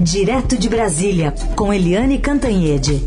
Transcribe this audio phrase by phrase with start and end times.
[0.00, 3.04] Direto de Brasília, com Eliane Cantanhede.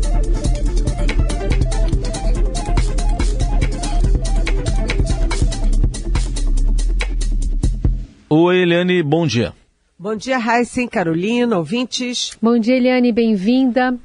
[8.28, 9.54] Oi, Eliane, bom dia.
[9.98, 12.36] Bom dia, Heisen, Carolina, ouvintes.
[12.42, 13.98] Bom dia, Eliane, bem-vinda.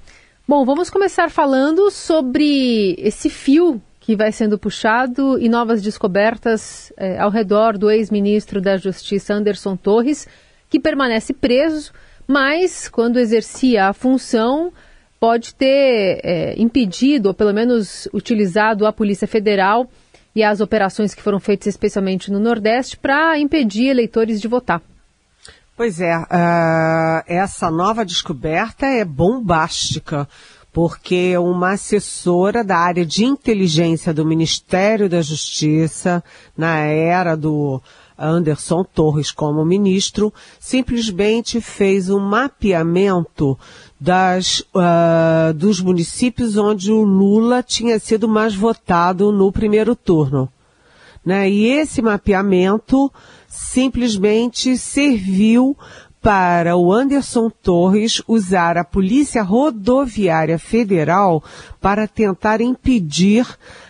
[0.48, 7.18] Bom, vamos começar falando sobre esse fio que vai sendo puxado e novas descobertas eh,
[7.20, 10.26] ao redor do ex-ministro da Justiça Anderson Torres,
[10.70, 11.92] que permanece preso
[12.28, 14.72] mas quando exercia a função
[15.20, 19.90] pode ter é, impedido, ou pelo menos utilizado a Polícia Federal
[20.36, 24.82] e as operações que foram feitas especialmente no Nordeste para impedir eleitores de votar.
[25.76, 30.28] Pois é, uh, essa nova descoberta é bombástica,
[30.72, 36.24] porque uma assessora da área de inteligência do Ministério da Justiça,
[36.56, 37.82] na era do
[38.18, 43.58] Anderson Torres como ministro, simplesmente fez um mapeamento
[44.00, 50.50] das, uh, dos municípios onde o Lula tinha sido mais votado no primeiro turno.
[51.26, 51.50] Né?
[51.50, 53.12] E esse mapeamento
[53.48, 55.78] simplesmente serviu
[56.22, 61.44] para o Anderson Torres usar a Polícia Rodoviária Federal
[61.80, 63.46] para tentar impedir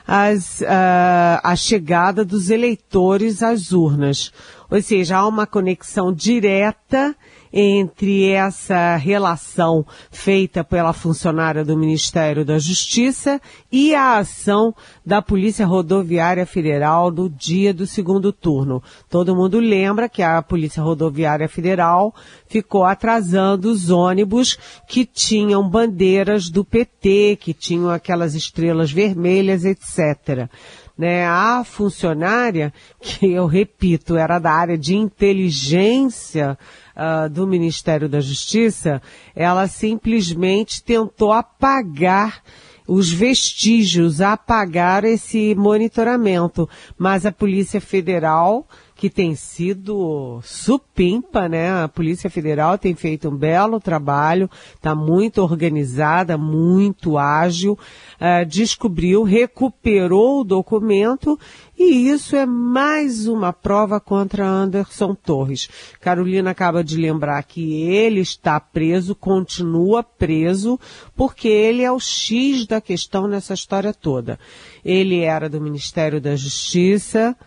[0.06, 4.31] as, uh, a chegada dos eleitores às urnas.
[4.70, 7.16] Ou seja, há uma conexão direta
[7.51, 14.73] entre essa relação feita pela funcionária do Ministério da Justiça e a ação
[15.05, 18.81] da Polícia Rodoviária Federal no dia do segundo turno.
[19.09, 22.13] Todo mundo lembra que a Polícia Rodoviária Federal
[22.47, 30.49] ficou atrasando os ônibus que tinham bandeiras do PT, que tinham aquelas estrelas vermelhas, etc
[30.97, 36.57] né, a funcionária, que eu repito, era da área de inteligência
[36.97, 39.01] uh, do Ministério da Justiça,
[39.35, 42.41] ela simplesmente tentou apagar
[42.87, 46.67] os vestígios, apagar esse monitoramento.
[46.97, 51.83] Mas a Polícia Federal que tem sido supimpa, né?
[51.83, 59.21] A Polícia Federal tem feito um belo trabalho, está muito organizada, muito ágil, uh, descobriu,
[59.21, 61.39] recuperou o documento
[61.77, 65.69] e isso é mais uma prova contra Anderson Torres.
[66.02, 70.80] Carolina acaba de lembrar que ele está preso, continua preso,
[71.15, 74.39] porque ele é o X da questão nessa história toda.
[74.83, 77.37] Ele era do Ministério da Justiça,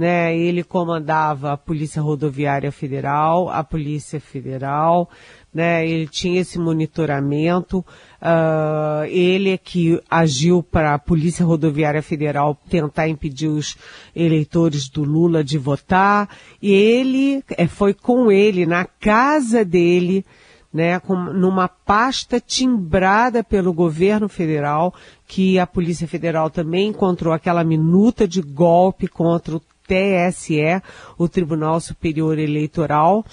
[0.00, 0.34] né?
[0.34, 5.10] Ele comandava a Polícia Rodoviária Federal, a Polícia Federal,
[5.52, 5.86] né?
[5.86, 7.80] Ele tinha esse monitoramento.
[8.18, 13.76] Uh, ele é que agiu para a Polícia Rodoviária Federal tentar impedir os
[14.16, 16.30] eleitores do Lula de votar.
[16.62, 20.24] E ele, é, foi com ele, na casa dele,
[20.72, 24.94] né, com, numa pasta timbrada pelo governo federal,
[25.26, 30.82] que a Polícia Federal também encontrou aquela minuta de golpe contra o TSE,
[31.18, 33.24] o Tribunal Superior Eleitoral,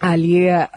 [0.00, 0.68] ali uh,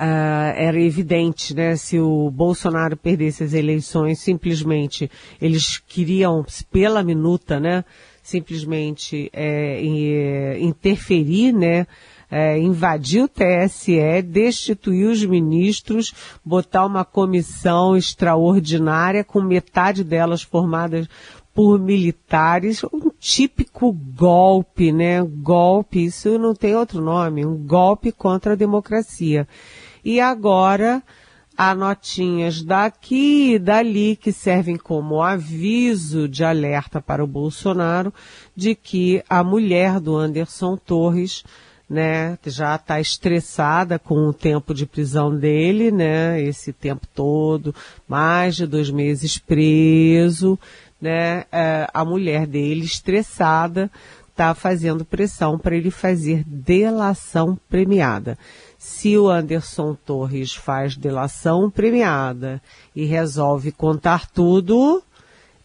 [0.56, 7.85] era evidente, né, se o Bolsonaro perdesse as eleições, simplesmente eles queriam, pela minuta, né,
[8.22, 9.81] simplesmente é,
[10.59, 11.85] interferir, né,
[12.31, 16.13] é, invadir o TSE, destituir os ministros,
[16.44, 21.07] botar uma comissão extraordinária com metade delas formadas
[21.53, 25.21] por militares, um típico golpe, né?
[25.21, 29.47] Golpe, isso não tem outro nome, um golpe contra a democracia.
[30.03, 31.03] E agora,
[31.55, 38.13] há notinhas daqui e dali que servem como aviso de alerta para o Bolsonaro
[38.55, 41.43] de que a mulher do Anderson Torres
[41.87, 47.75] né, já está estressada com o tempo de prisão dele, né, esse tempo todo,
[48.07, 50.57] mais de dois meses preso,
[51.03, 53.91] né, é, a mulher dele, estressada,
[54.29, 58.37] está fazendo pressão para ele fazer delação premiada.
[58.77, 62.61] Se o Anderson Torres faz delação premiada
[62.95, 65.03] e resolve contar tudo,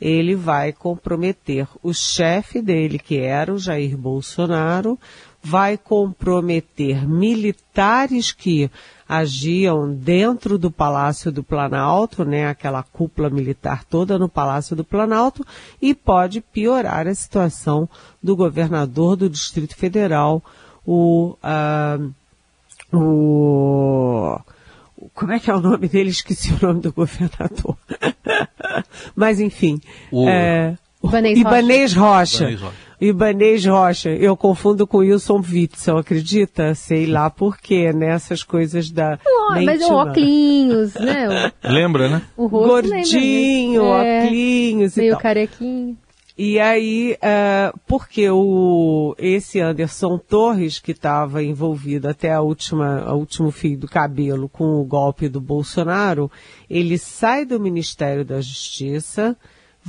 [0.00, 4.99] ele vai comprometer o chefe dele, que era o Jair Bolsonaro,
[5.41, 8.69] vai comprometer militares que
[9.08, 15.46] agiam dentro do Palácio do Planalto, né, aquela cúpula militar toda no Palácio do Planalto,
[15.81, 17.88] e pode piorar a situação
[18.22, 20.43] do governador do Distrito Federal,
[20.87, 24.38] o, uh, o
[25.14, 26.10] como é que é o nome dele?
[26.10, 27.76] Esqueci o nome do governador.
[29.14, 29.81] Mas enfim.
[30.10, 30.28] O...
[30.28, 32.50] É, Ibanez Ibanez Rocha.
[32.50, 32.72] Rocha.
[33.00, 36.75] Ibanês Rocha, eu confundo com Wilson Witzel, acredita?
[36.75, 38.09] Sei lá por quê, né?
[38.09, 39.19] Essas coisas da.
[39.25, 41.29] Oh, mas o óculos, né?
[41.29, 42.23] O, lembra, né?
[42.37, 45.21] O rosto Gordinho, lembra é, óculos e meio tal.
[45.21, 45.97] carequinho.
[46.41, 53.12] E aí, uh, porque o, esse Anderson Torres, que estava envolvido até a última, a
[53.12, 56.31] último fio do cabelo com o golpe do Bolsonaro,
[56.71, 59.37] ele sai do Ministério da Justiça,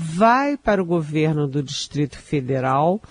[0.01, 3.01] vai para o governo do Distrito Federal,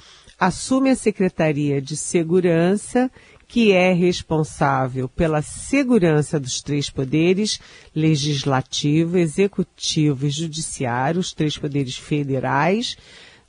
[0.40, 3.10] assume a Secretaria de Segurança,
[3.46, 7.60] que é responsável pela segurança dos três poderes,
[7.94, 12.96] legislativo, executivo e judiciário, os três poderes federais,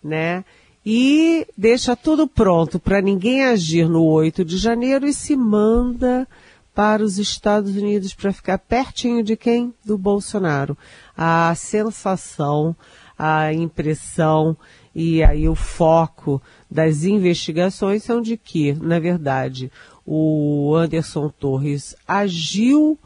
[0.04, 0.44] né?
[0.86, 6.28] E deixa tudo pronto para ninguém agir no 8 de janeiro e se manda
[6.74, 9.74] para os Estados Unidos para ficar pertinho de quem?
[9.84, 10.78] Do Bolsonaro.
[11.16, 12.76] A sensação
[13.20, 14.56] a impressão
[14.96, 19.70] e aí o foco das investigações são de que, na verdade,
[20.06, 22.98] o Anderson Torres agiu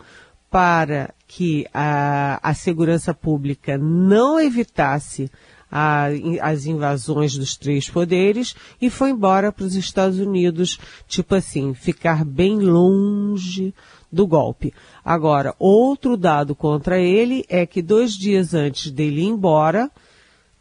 [0.51, 5.31] para que a, a segurança pública não evitasse
[5.71, 6.05] a,
[6.41, 10.77] as invasões dos três poderes e foi embora para os Estados Unidos,
[11.07, 13.73] tipo assim, ficar bem longe
[14.11, 14.71] do golpe.
[15.03, 19.89] Agora, outro dado contra ele é que dois dias antes dele ir embora,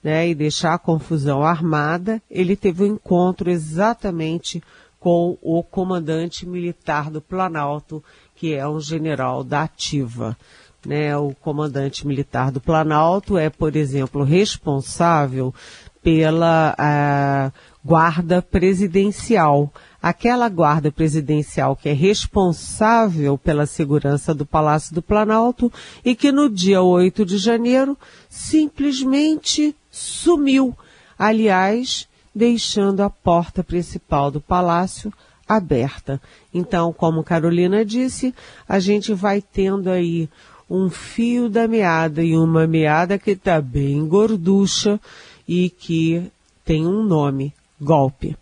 [0.03, 4.63] né, e deixar a confusão armada, ele teve um encontro exatamente
[4.99, 8.03] com o comandante militar do Planalto,
[8.35, 10.37] que é um general da Ativa.
[10.85, 15.55] Né, o comandante militar do Planalto é, por exemplo, responsável
[16.03, 17.53] pela ah,
[17.85, 19.73] guarda presidencial.
[20.03, 25.73] Aquela guarda presidencial que é responsável pela segurança do Palácio do Planalto
[26.05, 27.97] e que no dia 8 de janeiro
[28.29, 30.77] simplesmente sumiu.
[31.17, 35.13] Aliás, deixando a porta principal do palácio
[35.49, 36.21] aberta.
[36.53, 38.35] Então, como Carolina disse,
[38.69, 40.29] a gente vai tendo aí
[40.69, 44.99] um fio da meada e uma meada que está bem gorducha
[45.47, 46.31] e que
[46.65, 48.37] tem um nome, golpe.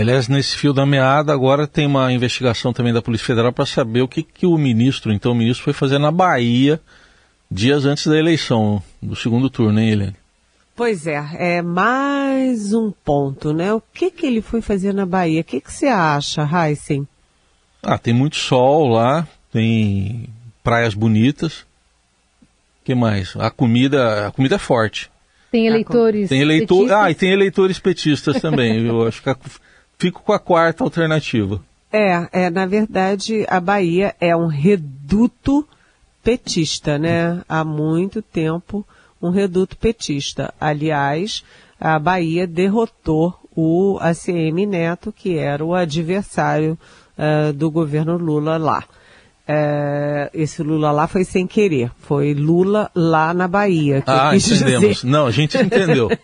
[0.00, 4.00] Aliás, nesse fio da meada, agora tem uma investigação também da Polícia Federal para saber
[4.00, 6.80] o que, que o ministro, então o ministro, foi fazer na Bahia
[7.50, 10.16] dias antes da eleição, do segundo turno, hein, Helene?
[10.74, 13.74] Pois é, é mais um ponto, né?
[13.74, 15.42] O que que ele foi fazer na Bahia?
[15.42, 17.06] O que que você acha, Heisen?
[17.82, 20.26] Ah, tem muito sol lá, tem
[20.64, 21.66] praias bonitas.
[22.80, 23.36] O que mais?
[23.36, 25.10] A comida, a comida é forte.
[25.50, 26.30] Tem eleitores.
[26.30, 28.86] Tem eleitor, ah, e tem eleitores petistas também.
[28.86, 29.28] eu acho que
[30.00, 31.60] fico com a quarta alternativa.
[31.92, 35.66] É, é, na verdade, a Bahia é um reduto
[36.24, 37.42] petista, né?
[37.48, 38.86] Há muito tempo
[39.20, 40.54] um reduto petista.
[40.58, 41.44] Aliás,
[41.78, 46.78] a Bahia derrotou o ACM Neto, que era o adversário
[47.18, 48.84] uh, do governo Lula lá.
[49.50, 54.00] Uh, esse Lula lá foi sem querer, foi Lula lá na Bahia.
[54.06, 54.98] ah, entendemos.
[54.98, 55.06] Dizer.
[55.08, 56.08] Não, a gente entendeu.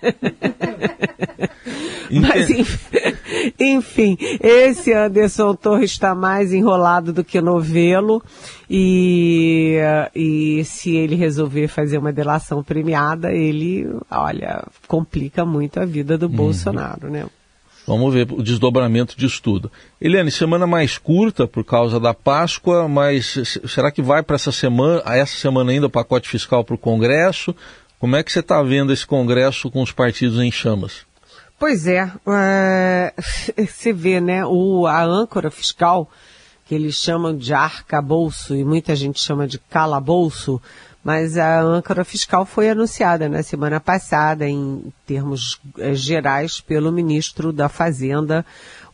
[2.08, 2.48] Mas,
[3.58, 8.22] enfim, esse Anderson Torres está mais enrolado do que novelo
[8.70, 9.76] e,
[10.14, 16.26] e se ele resolver fazer uma delação premiada, ele, olha, complica muito a vida do
[16.26, 16.32] uhum.
[16.32, 17.26] Bolsonaro, né?
[17.86, 19.70] Vamos ver o desdobramento disso tudo.
[20.00, 25.02] Eliane, semana mais curta por causa da Páscoa, mas será que vai para essa semana,
[25.06, 27.54] essa semana ainda o pacote fiscal para o Congresso?
[27.98, 31.06] Como é que você está vendo esse Congresso com os partidos em chamas?
[31.58, 33.14] Pois é, é,
[33.66, 36.10] você vê, né, o, a âncora fiscal,
[36.66, 40.60] que eles chamam de arcabouço e muita gente chama de calabouço,
[41.02, 47.52] mas a âncora fiscal foi anunciada na semana passada, em termos é, gerais, pelo ministro
[47.52, 48.44] da Fazenda,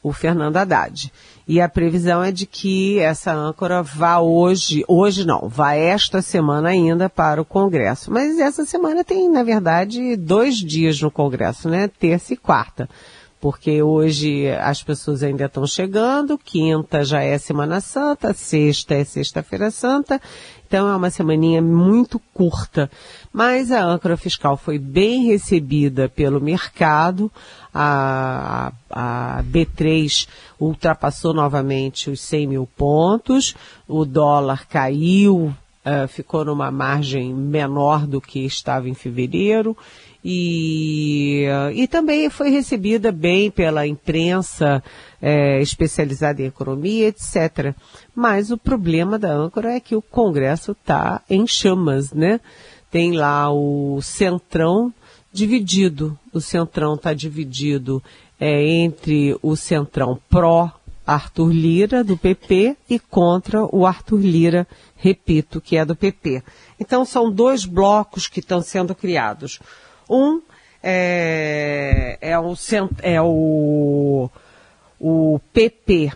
[0.03, 1.11] o Fernando Haddad.
[1.49, 6.69] E a previsão é de que essa âncora vá hoje, hoje não, vá esta semana
[6.69, 8.11] ainda para o Congresso.
[8.13, 11.89] Mas essa semana tem, na verdade, dois dias no Congresso, né?
[11.89, 12.89] Terça e quarta.
[13.43, 19.69] Porque hoje as pessoas ainda estão chegando, quinta já é Semana Santa, sexta é Sexta-feira
[19.69, 20.23] Santa,
[20.65, 22.89] então é uma semaninha muito curta.
[23.33, 27.33] Mas a âncora fiscal foi bem recebida pelo mercado,
[27.75, 30.29] a, a, B3
[30.61, 33.57] ultrapassou novamente os 100 mil pontos,
[33.89, 35.53] o dólar caiu,
[35.85, 39.77] uh, ficou numa margem menor do que estava em fevereiro,
[40.25, 44.83] e, e também foi recebida bem pela imprensa
[45.21, 47.75] é, especializada em economia, etc.
[48.15, 52.41] Mas o problema da âncora é que o Congresso está em chamas, né?
[52.91, 54.93] Tem lá o Centrão
[55.33, 56.19] dividido.
[56.33, 58.03] O Centrão está dividido
[58.39, 60.71] é, entre o centrão pró
[61.07, 66.43] Arthur Lira, do PP, e contra o Arthur Lira, repito, que é do PP.
[66.79, 69.59] Então, são dois blocos que estão sendo criados.
[70.09, 70.41] Um
[70.83, 72.55] é, é, o,
[73.03, 74.31] é o,
[75.01, 76.13] o PP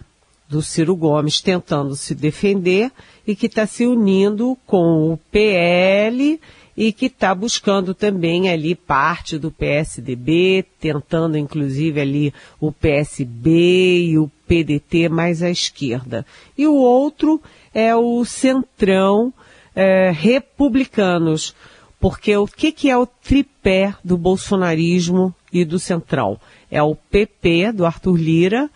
[0.49, 2.91] do Ciro Gomes tentando se defender
[3.27, 6.41] e que está se unindo com o PL
[6.77, 14.19] e que está buscando também ali parte do PSDB, tentando inclusive ali o PSB e
[14.19, 16.27] o PDT mais à esquerda.
[16.57, 17.41] E o outro
[17.73, 19.33] é o Centrão
[19.75, 21.55] é, Republicanos,
[22.01, 26.39] porque o que, que é o tripé do bolsonarismo e do Centrão?
[26.71, 28.71] É o PP do Arthur Lira,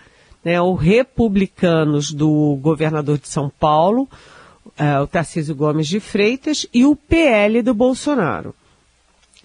[0.45, 4.09] né, o Republicanos do governador de São Paulo,
[4.67, 8.55] uh, o Tarcísio Gomes de Freitas e o PL do Bolsonaro.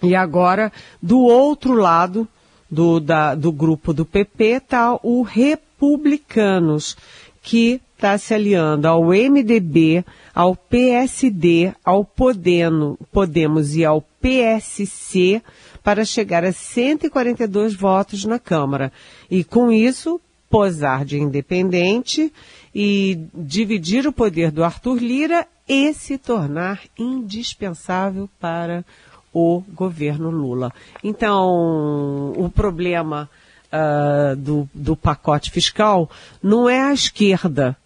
[0.02, 2.28] E agora, do outro lado
[2.70, 6.96] do, da, do grupo do PP, está o Republicanos,
[7.42, 15.42] que está se aliando ao MDB, ao PSD, ao Podeno, Podemos e ao PSC
[15.82, 18.92] para chegar a 142 votos na Câmara.
[19.30, 22.30] E com isso, posar de independente
[22.74, 28.84] e dividir o poder do Arthur Lira e se tornar indispensável para
[29.32, 30.70] o governo Lula.
[31.02, 33.28] Então, o problema
[33.72, 36.10] uh, do, do pacote fiscal
[36.42, 37.76] não é a esquerda,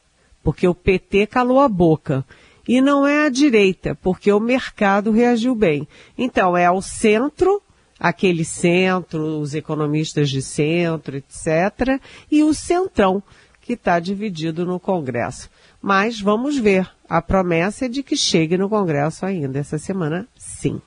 [0.42, 2.24] porque o PT calou a boca.
[2.68, 5.88] E não é a direita, porque o mercado reagiu bem.
[6.16, 7.60] Então, é o centro,
[7.98, 13.22] aquele centro, os economistas de centro, etc., e o centrão,
[13.60, 15.50] que está dividido no Congresso.
[15.82, 16.88] Mas vamos ver.
[17.08, 20.80] A promessa é de que chegue no Congresso ainda essa semana, sim.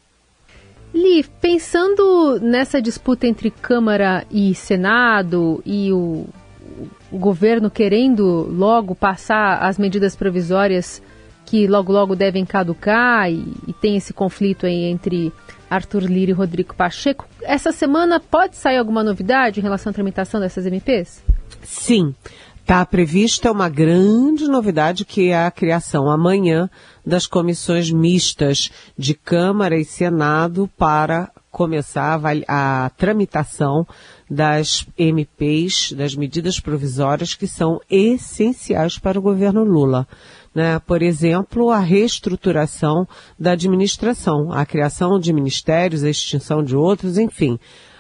[0.93, 6.27] Li, pensando nessa disputa entre Câmara e Senado e o,
[7.12, 11.01] o governo querendo logo passar as medidas provisórias
[11.46, 15.32] que logo logo devem caducar e, e tem esse conflito aí entre
[15.70, 20.39] Arthur Lira e Rodrigo Pacheco, essa semana pode sair alguma novidade em relação à tramitação
[20.39, 21.24] dessas MPs?
[21.63, 22.13] Sim.
[22.62, 26.70] Está prevista uma grande novidade que é a criação amanhã
[27.05, 33.86] das comissões mistas de Câmara e Senado para começar a, a, tramitação
[34.27, 40.07] das MPs, das medidas provisórias que são essenciais para o governo Lula.
[40.53, 40.79] Né?
[40.79, 43.07] Por exemplo, a reestruturação
[43.39, 47.60] da administração, a criação de ministérios, a extinção de outros, enfim,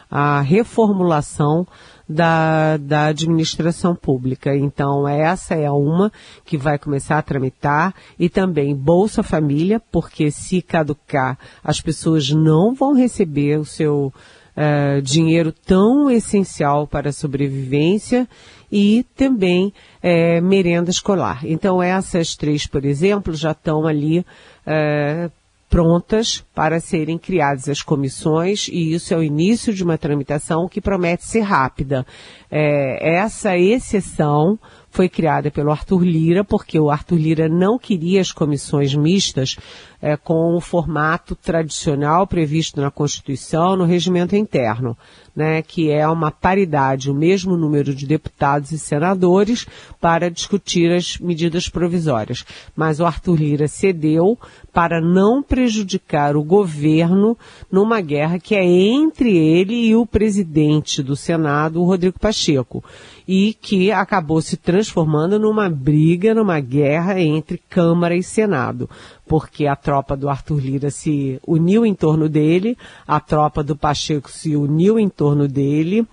[0.09, 1.67] a reformulação
[2.07, 4.55] da, da administração pública.
[4.55, 6.11] Então, essa é uma
[6.45, 12.73] que vai começar a tramitar e também Bolsa Família, porque se caducar, as pessoas não
[12.73, 14.13] vão receber o seu
[14.57, 18.27] uh, dinheiro tão essencial para a sobrevivência
[18.71, 21.41] e também é, merenda escolar.
[21.43, 24.25] Então essas três, por exemplo, já estão ali
[24.65, 25.29] é,
[25.73, 30.79] prontas para serem criadas as comissões e isso é o início de uma tramitação que
[30.79, 32.05] promete ser rápida.
[32.51, 34.59] É, essa exceção
[34.91, 39.57] foi criada pelo Arthur Lira, porque o Arthur Lira não queria as comissões mistas
[40.03, 44.97] é, com o formato tradicional previsto na Constituição, no regimento interno
[45.35, 49.65] né, que é uma paridade, o mesmo número de deputados e senadores
[49.99, 52.45] para discutir as medidas provisórias.
[52.75, 54.37] Mas o Arthur Lira cedeu
[54.71, 57.37] para não prejudicar o governo
[57.71, 62.83] numa guerra que é entre ele e o presidente do Senado, o Rodrigo Pacheco,
[63.27, 68.89] e que acabou se transformando numa briga, numa guerra entre Câmara e Senado
[69.27, 72.77] porque a tropa do Arthur Lira se uniu em torno dele,
[73.07, 76.05] a tropa do Pacheco se uniu em torno dele,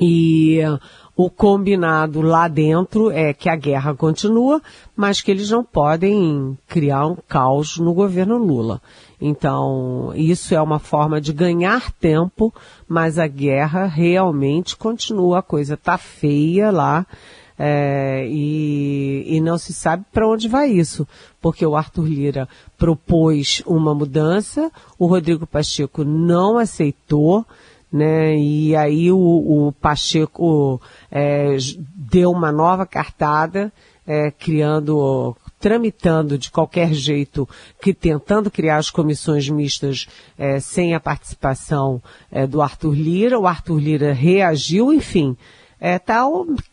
[0.00, 0.60] e
[1.14, 4.62] o combinado lá dentro é que a guerra continua,
[4.96, 8.80] mas que eles não podem criar um caos no governo Lula.
[9.20, 12.52] Então, isso é uma forma de ganhar tempo,
[12.88, 17.06] mas a guerra realmente continua, a coisa tá feia lá.
[17.64, 21.06] É, e, e não se sabe para onde vai isso,
[21.40, 27.46] porque o Arthur Lira propôs uma mudança, o Rodrigo Pacheco não aceitou,
[27.92, 28.36] né?
[28.36, 31.56] E aí o, o Pacheco é,
[31.94, 33.72] deu uma nova cartada,
[34.04, 37.48] é, criando, tramitando de qualquer jeito,
[37.80, 43.38] que tentando criar as comissões mistas é, sem a participação é, do Arthur Lira.
[43.38, 45.36] O Arthur Lira reagiu, enfim
[45.84, 46.22] é, tá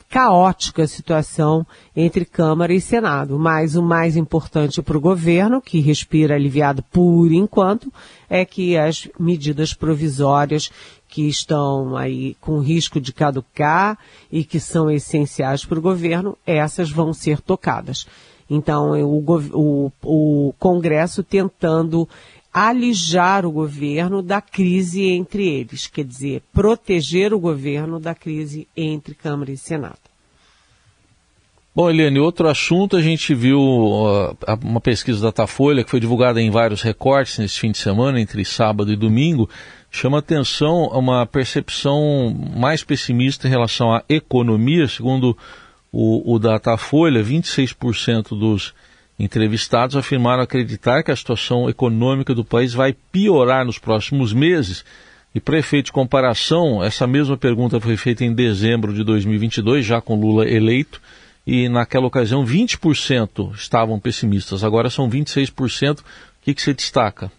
[0.08, 3.40] caótica a situação entre Câmara e Senado.
[3.40, 7.92] Mas o mais importante para o governo, que respira aliviado por enquanto,
[8.30, 10.70] é que as medidas provisórias
[11.08, 13.98] que estão aí com risco de caducar
[14.32, 18.06] e que são essenciais para o governo, essas vão ser tocadas.
[18.48, 19.24] Então, o,
[19.54, 22.08] o, o Congresso tentando
[22.54, 29.14] alijar o governo da crise entre eles, quer dizer, proteger o governo da crise entre
[29.14, 30.00] Câmara e Senado.
[31.76, 33.62] Bom, Eliane, outro assunto, a gente viu
[34.64, 38.44] uma pesquisa da Datafolha que foi divulgada em vários recortes nesse fim de semana, entre
[38.44, 39.48] sábado e domingo,
[39.92, 45.38] chama atenção uma percepção mais pessimista em relação à economia, segundo
[45.92, 48.74] o, o Datafolha, 26% dos
[49.20, 54.86] entrevistados afirmaram acreditar que a situação econômica do país vai piorar nos próximos meses.
[55.36, 60.02] E para efeito de comparação, essa mesma pergunta foi feita em dezembro de 2022, já
[60.02, 61.02] com Lula eleito,
[61.46, 66.00] e naquela ocasião 20% estavam pessimistas, agora são 26%.
[66.00, 66.04] O
[66.42, 67.32] que, que se destaca?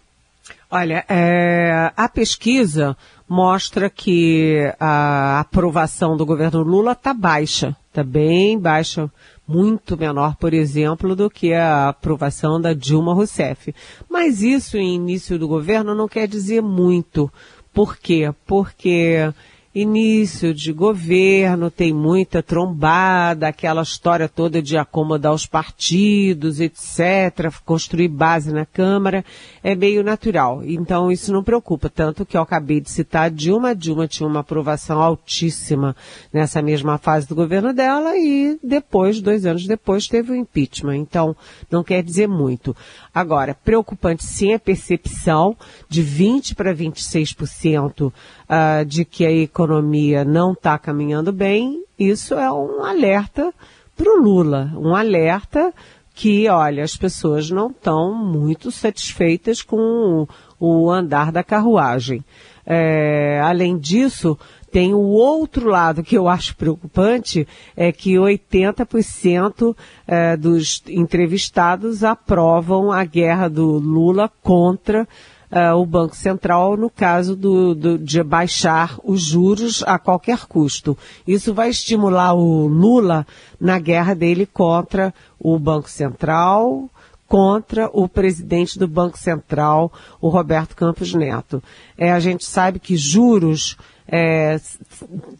[0.69, 2.95] Olha, é, a pesquisa
[3.27, 9.11] mostra que a aprovação do governo Lula está baixa, está bem baixa,
[9.45, 13.75] muito menor, por exemplo, do que a aprovação da Dilma Rousseff.
[14.09, 17.31] Mas isso, em início do governo, não quer dizer muito.
[17.73, 18.33] Por quê?
[18.45, 19.31] Porque
[19.73, 28.09] início de governo, tem muita trombada, aquela história toda de acomodar os partidos, etc., construir
[28.09, 29.23] base na Câmara,
[29.63, 30.61] é meio natural.
[30.63, 35.01] Então isso não preocupa, tanto que eu acabei de citar Dilma, Dilma tinha uma aprovação
[35.01, 35.95] altíssima
[36.33, 40.97] nessa mesma fase do governo dela e depois, dois anos depois, teve o impeachment.
[40.97, 41.35] Então
[41.69, 42.75] não quer dizer muito.
[43.13, 45.55] Agora, preocupante sim a percepção
[45.87, 48.11] de 20 para 26%
[48.51, 51.83] uh, de que a economia não está caminhando bem.
[51.97, 53.53] Isso é um alerta
[53.95, 55.73] para o Lula, um alerta
[56.13, 60.27] que, olha, as pessoas não estão muito satisfeitas com
[60.59, 62.23] o, andar da carruagem.
[62.65, 64.37] É, além disso,
[64.71, 69.75] tem o outro lado que eu acho preocupante, é que 80%
[70.07, 75.07] é, dos entrevistados aprovam a guerra do Lula contra
[75.51, 80.97] Uh, o Banco Central no caso do, do, de baixar os juros a qualquer custo.
[81.27, 83.27] Isso vai estimular o Lula
[83.59, 86.89] na guerra dele contra o Banco Central,
[87.27, 91.61] contra o presidente do Banco Central, o Roberto Campos Neto.
[91.97, 94.59] É, a gente sabe que juros é,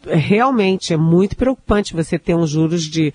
[0.06, 3.12] realmente é muito preocupante você ter um juros de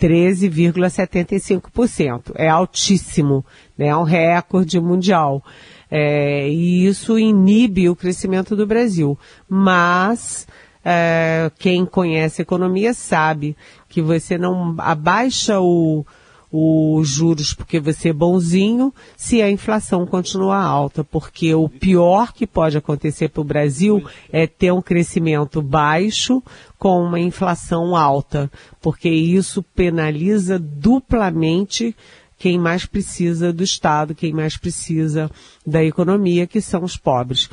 [0.00, 2.32] 13,75%.
[2.34, 3.46] É altíssimo,
[3.78, 3.86] né?
[3.86, 5.44] é um recorde mundial.
[5.90, 9.18] É, e isso inibe o crescimento do Brasil.
[9.48, 10.46] Mas
[10.84, 13.56] é, quem conhece economia sabe
[13.88, 16.04] que você não abaixa o,
[16.50, 22.46] os juros porque você é bonzinho se a inflação continuar alta, porque o pior que
[22.46, 26.42] pode acontecer para o Brasil é ter um crescimento baixo
[26.78, 31.96] com uma inflação alta, porque isso penaliza duplamente
[32.38, 35.30] quem mais precisa do Estado, quem mais precisa
[35.66, 37.48] da economia, que são os pobres.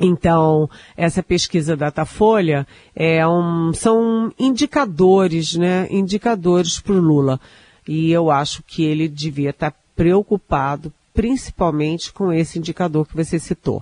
[0.00, 5.86] Então, essa pesquisa Datafolha é um, são indicadores, né?
[5.90, 7.40] Indicadores para o Lula.
[7.86, 13.78] E eu acho que ele devia estar preocupado principalmente com esse indicador que você citou.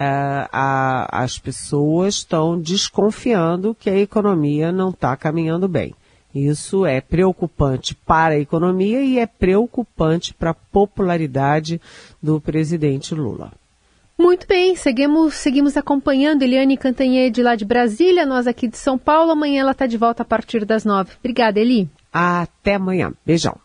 [0.00, 5.92] Uh, a, as pessoas estão desconfiando que a economia não está caminhando bem.
[6.34, 11.80] Isso é preocupante para a economia e é preocupante para a popularidade
[12.22, 13.52] do presidente Lula.
[14.18, 19.30] Muito bem, seguimos, seguimos acompanhando Eliane Cantanhede lá de Brasília, nós aqui de São Paulo.
[19.30, 21.12] Amanhã ela está de volta a partir das nove.
[21.20, 21.88] Obrigada, Eli.
[22.12, 23.12] Até amanhã.
[23.24, 23.56] Beijão.